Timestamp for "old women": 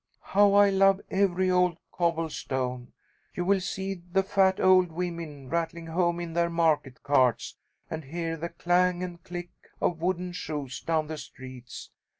4.59-5.47